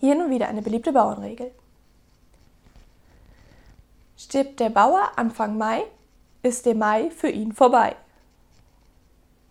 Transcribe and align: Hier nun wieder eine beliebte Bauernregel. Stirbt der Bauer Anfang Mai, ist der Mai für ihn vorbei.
Hier 0.00 0.14
nun 0.14 0.30
wieder 0.30 0.48
eine 0.48 0.62
beliebte 0.62 0.92
Bauernregel. 0.92 1.52
Stirbt 4.16 4.60
der 4.60 4.70
Bauer 4.70 5.12
Anfang 5.16 5.58
Mai, 5.58 5.84
ist 6.42 6.66
der 6.66 6.74
Mai 6.74 7.10
für 7.10 7.28
ihn 7.28 7.52
vorbei. 7.52 7.96